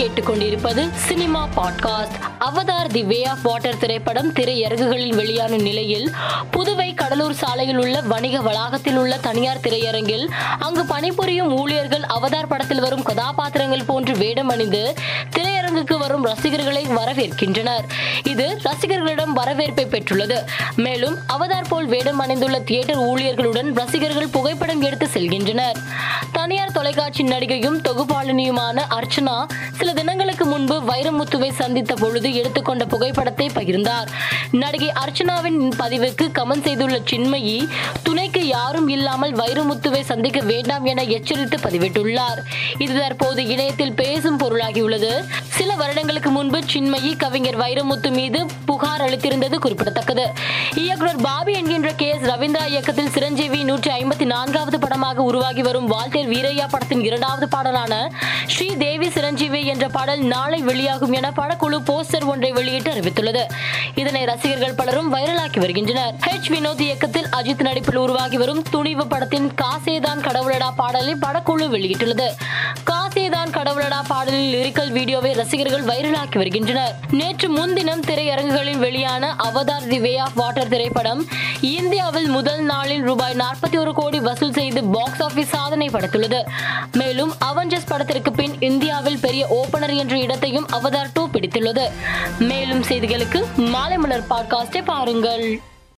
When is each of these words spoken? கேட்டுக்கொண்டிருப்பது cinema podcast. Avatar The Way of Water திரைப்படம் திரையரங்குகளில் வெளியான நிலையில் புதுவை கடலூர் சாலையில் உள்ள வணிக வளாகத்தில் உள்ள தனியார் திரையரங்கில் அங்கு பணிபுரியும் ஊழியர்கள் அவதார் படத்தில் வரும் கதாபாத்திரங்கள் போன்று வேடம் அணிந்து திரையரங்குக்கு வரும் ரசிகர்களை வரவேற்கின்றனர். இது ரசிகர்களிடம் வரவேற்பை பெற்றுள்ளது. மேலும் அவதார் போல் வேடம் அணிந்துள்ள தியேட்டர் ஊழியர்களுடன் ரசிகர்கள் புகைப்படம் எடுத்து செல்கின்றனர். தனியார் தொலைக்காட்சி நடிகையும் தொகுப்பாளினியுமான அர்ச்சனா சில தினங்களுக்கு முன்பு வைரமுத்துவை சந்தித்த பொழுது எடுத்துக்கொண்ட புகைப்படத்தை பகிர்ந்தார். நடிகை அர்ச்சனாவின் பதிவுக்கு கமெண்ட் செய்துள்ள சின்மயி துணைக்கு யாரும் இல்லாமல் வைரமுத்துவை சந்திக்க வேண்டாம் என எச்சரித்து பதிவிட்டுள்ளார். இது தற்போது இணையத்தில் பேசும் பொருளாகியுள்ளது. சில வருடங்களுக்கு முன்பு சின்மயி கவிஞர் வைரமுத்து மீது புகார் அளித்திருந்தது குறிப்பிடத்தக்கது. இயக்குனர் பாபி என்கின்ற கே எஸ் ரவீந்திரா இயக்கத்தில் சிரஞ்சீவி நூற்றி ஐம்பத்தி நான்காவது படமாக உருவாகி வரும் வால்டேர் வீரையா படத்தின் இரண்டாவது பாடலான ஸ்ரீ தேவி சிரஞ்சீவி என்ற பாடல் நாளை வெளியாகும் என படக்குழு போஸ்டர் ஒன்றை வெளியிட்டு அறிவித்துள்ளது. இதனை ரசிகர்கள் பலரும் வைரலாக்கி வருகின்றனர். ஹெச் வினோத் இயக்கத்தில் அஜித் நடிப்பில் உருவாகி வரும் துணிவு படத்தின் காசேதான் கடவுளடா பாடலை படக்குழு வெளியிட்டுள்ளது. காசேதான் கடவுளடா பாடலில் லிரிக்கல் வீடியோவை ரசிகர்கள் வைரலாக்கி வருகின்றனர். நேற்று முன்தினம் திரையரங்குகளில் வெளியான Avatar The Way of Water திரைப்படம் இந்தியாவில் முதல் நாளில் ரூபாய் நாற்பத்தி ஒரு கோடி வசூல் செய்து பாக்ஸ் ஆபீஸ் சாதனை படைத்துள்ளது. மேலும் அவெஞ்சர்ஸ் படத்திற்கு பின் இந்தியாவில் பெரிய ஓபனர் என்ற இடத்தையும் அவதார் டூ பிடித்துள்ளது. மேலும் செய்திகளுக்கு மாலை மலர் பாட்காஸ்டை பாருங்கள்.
கேட்டுக்கொண்டிருப்பது 0.00 0.90
cinema 0.94 1.48
podcast. 1.56 2.16
Avatar 2.40 2.86
The 2.86 3.02
Way 3.02 3.24
of 3.24 3.38
Water 3.42 3.78
திரைப்படம் 3.78 4.32
திரையரங்குகளில் 4.32 5.14
வெளியான 5.14 5.56
நிலையில் 5.56 6.10
புதுவை 6.50 6.94
கடலூர் 6.94 7.34
சாலையில் 7.34 7.76
உள்ள 7.76 8.00
வணிக 8.00 8.40
வளாகத்தில் 8.40 8.96
உள்ள 8.96 9.18
தனியார் 9.18 9.60
திரையரங்கில் 9.60 10.28
அங்கு 10.58 10.84
பணிபுரியும் 10.84 11.58
ஊழியர்கள் 11.58 12.00
அவதார் 12.00 12.46
படத்தில் 12.48 12.80
வரும் 12.80 13.02
கதாபாத்திரங்கள் 13.02 13.84
போன்று 13.84 14.16
வேடம் 14.16 14.48
அணிந்து 14.48 14.94
திரையரங்குக்கு 15.36 15.98
வரும் 15.98 16.24
ரசிகர்களை 16.24 16.86
வரவேற்கின்றனர். 16.86 17.84
இது 18.24 18.58
ரசிகர்களிடம் 18.62 19.32
வரவேற்பை 19.32 19.86
பெற்றுள்ளது. 19.86 20.38
மேலும் 20.76 21.16
அவதார் 21.38 21.68
போல் 21.68 21.86
வேடம் 21.86 22.20
அணிந்துள்ள 22.20 22.60
தியேட்டர் 22.60 23.00
ஊழியர்களுடன் 23.00 23.74
ரசிகர்கள் 23.74 24.28
புகைப்படம் 24.28 24.82
எடுத்து 24.82 25.08
செல்கின்றனர். 25.14 25.76
தனியார் 26.40 26.72
தொலைக்காட்சி 26.72 27.22
நடிகையும் 27.22 27.78
தொகுப்பாளினியுமான 27.86 28.78
அர்ச்சனா 28.96 29.34
சில 29.78 29.92
தினங்களுக்கு 29.92 30.44
முன்பு 30.44 30.76
வைரமுத்துவை 30.80 31.50
சந்தித்த 31.52 31.94
பொழுது 31.94 32.34
எடுத்துக்கொண்ட 32.34 32.84
புகைப்படத்தை 32.84 33.46
பகிர்ந்தார். 33.54 34.08
நடிகை 34.50 34.90
அர்ச்சனாவின் 35.02 35.58
பதிவுக்கு 35.78 36.24
கமெண்ட் 36.38 36.62
செய்துள்ள 36.62 36.96
சின்மயி 37.10 37.68
துணைக்கு 38.02 38.46
யாரும் 38.46 38.88
இல்லாமல் 38.88 39.34
வைரமுத்துவை 39.34 40.00
சந்திக்க 40.00 40.40
வேண்டாம் 40.40 40.84
என 40.84 41.02
எச்சரித்து 41.02 41.56
பதிவிட்டுள்ளார். 41.56 42.40
இது 42.78 42.94
தற்போது 43.00 43.46
இணையத்தில் 43.46 43.94
பேசும் 43.94 44.38
பொருளாகியுள்ளது. 44.38 45.12
சில 45.60 45.74
வருடங்களுக்கு 45.74 46.30
முன்பு 46.30 46.58
சின்மயி 46.72 47.16
கவிஞர் 47.16 47.58
வைரமுத்து 47.58 48.10
மீது 48.10 48.46
புகார் 48.64 49.00
அளித்திருந்தது 49.00 49.54
குறிப்பிடத்தக்கது. 49.54 50.32
இயக்குனர் 50.74 51.16
பாபி 51.16 51.52
என்கின்ற 51.52 51.92
கே 51.92 52.08
எஸ் 52.08 52.20
ரவீந்திரா 52.20 52.66
இயக்கத்தில் 52.66 53.10
சிரஞ்சீவி 53.10 53.64
நூற்றி 53.64 53.90
ஐம்பத்தி 53.90 54.24
நான்காவது 54.24 54.78
படமாக 54.78 55.22
உருவாகி 55.22 55.62
வரும் 55.62 55.92
வால்டேர் 55.92 56.28
வீரையா 56.28 56.68
படத்தின் 56.70 57.04
இரண்டாவது 57.04 57.48
பாடலான 57.48 58.12
ஸ்ரீ 58.46 58.76
தேவி 58.76 59.10
சிரஞ்சீவி 59.10 59.66
என்ற 59.66 59.88
பாடல் 59.88 60.20
நாளை 60.20 60.62
வெளியாகும் 60.62 61.12
என 61.12 61.32
படக்குழு 61.36 61.78
போஸ்டர் 61.90 62.24
ஒன்றை 62.24 62.52
வெளியிட்டு 62.52 62.90
அறிவித்துள்ளது. 62.90 63.44
இதனை 63.94 64.24
ரசிகர்கள் 64.24 64.74
பலரும் 64.74 65.14
வைரலாக்கி 65.14 65.58
வருகின்றனர். 65.58 66.14
ஹெச் 66.26 66.50
வினோத் 66.50 66.80
இயக்கத்தில் 66.80 67.26
அஜித் 67.36 67.62
நடிப்பில் 67.62 67.96
உருவாகி 67.96 68.36
வரும் 68.36 68.62
துணிவு 68.62 69.06
படத்தின் 69.06 69.52
காசேதான் 69.62 70.24
கடவுளடா 70.26 70.70
பாடலை 70.76 71.14
படக்குழு 71.14 71.68
வெளியிட்டுள்ளது. 71.68 72.28
காசேதான் 73.10 73.50
கடவுளடா 73.50 74.00
பாடலில் 74.06 74.50
லிரிக்கல் 74.54 74.90
வீடியோவை 74.90 75.32
ரசிகர்கள் 75.32 75.84
வைரலாக்கி 75.84 76.36
வருகின்றனர். 76.36 76.94
நேற்று 77.10 77.48
முன்தினம் 77.48 78.00
திரையரங்குகளில் 78.00 78.78
வெளியான 78.78 79.36
Avatar 79.38 79.88
The 79.88 79.98
Way 79.98 80.16
of 80.16 80.34
Water 80.34 80.68
திரைப்படம் 80.68 81.26
இந்தியாவில் 81.60 82.28
முதல் 82.28 82.62
நாளில் 82.62 83.02
ரூபாய் 83.02 83.34
நாற்பத்தி 83.34 83.78
ஒரு 83.78 83.94
கோடி 83.94 84.20
வசூல் 84.20 84.52
செய்து 84.52 84.84
பாக்ஸ் 84.84 85.22
ஆபீஸ் 85.22 85.48
சாதனை 85.48 85.88
படைத்துள்ளது. 85.88 86.42
மேலும் 86.92 87.32
அவெஞ்சர்ஸ் 87.44 87.86
படத்திற்கு 87.86 88.32
பின் 88.32 88.60
இந்தியாவில் 88.60 89.18
பெரிய 89.18 89.46
ஓபனர் 89.60 89.96
என்ற 89.96 90.18
இடத்தையும் 90.18 90.68
அவதார் 90.72 91.10
டூ 91.12 91.28
பிடித்துள்ளது. 91.28 91.90
மேலும் 92.38 92.82
செய்திகளுக்கு 92.82 93.44
மாலை 93.56 93.96
மலர் 93.96 94.26
பாட்காஸ்டை 94.30 94.82
பாருங்கள். 94.84 95.60